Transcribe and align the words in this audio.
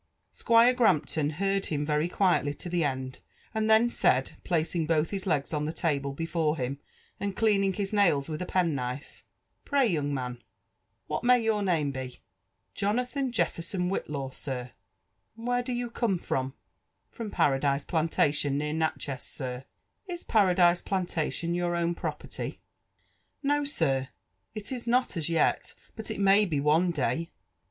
Squire 0.31 0.73
Grampton 0.73 1.29
heard 1.33 1.67
him 1.67 1.85
very 1.85 2.09
quietly 2.09 2.55
to 2.55 2.69
the 2.69 2.83
end, 2.83 3.19
and 3.53 3.69
then 3.69 3.87
said, 3.87 4.31
placing 4.43 4.87
both 4.87 5.11
his 5.11 5.25
legs<ui 5.27 5.63
the 5.63 5.71
table 5.71 6.11
before 6.11 6.57
him, 6.57 6.79
and 7.19 7.37
cleaning 7.37 7.73
his 7.73 7.93
naik 7.93 8.27
with 8.27 8.41
a 8.41 8.47
penknife,'' 8.47 9.23
Pray^ 9.67 9.87
young 9.87 10.11
man, 10.11 10.41
what 11.05 11.23
may 11.23 11.39
your 11.39 11.61
name 11.61 11.91
be 11.91 12.19
?""Jonathan 12.81 13.31
Jefferson 13.31 13.89
Whitlaw, 13.91 14.31
sir/' 14.33 14.71
And 15.37 15.45
where 15.45 15.61
do 15.61 15.71
you 15.71 15.91
come 15.91 16.17
from?" 16.17 16.53
^' 16.53 16.53
From 17.15 17.29
Paradise 17.29 17.83
Plantation, 17.83 18.57
near 18.57 18.73
Natchez, 18.73 19.21
sir/' 19.21 19.65
*' 19.91 20.07
Is 20.07 20.23
Paradise 20.23 20.81
Plantation 20.81 21.53
your 21.53 21.75
own 21.75 21.93
property?" 21.93 22.59
'/' 23.19 23.43
No, 23.43 23.63
sir, 23.65 24.07
it 24.55 24.71
is 24.71 24.87
not 24.87 25.09
a^ 25.09 25.29
yet; 25.29 25.75
but 25.95 26.09
it 26.09 26.19
may 26.19 26.45
be 26.47 26.59
one 26.59 26.89
day." 26.89 27.29